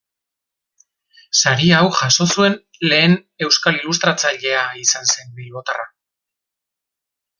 Sari 1.39 1.67
hau 1.79 1.83
jaso 1.99 2.27
zuen 2.35 2.57
lehen 2.93 3.13
euskal 3.49 3.77
ilustratzailea 3.83 4.65
izan 4.85 5.07
zen 5.15 5.33
bilbotarra. 5.41 5.87